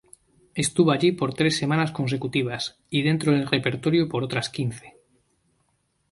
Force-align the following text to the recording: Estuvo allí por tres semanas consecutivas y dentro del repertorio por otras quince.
Estuvo 0.63 0.89
allí 0.91 1.11
por 1.19 1.35
tres 1.39 1.55
semanas 1.61 1.91
consecutivas 1.91 2.63
y 2.89 2.99
dentro 3.03 3.33
del 3.33 3.45
repertorio 3.45 4.09
por 4.09 4.23
otras 4.23 4.49
quince. 4.49 4.97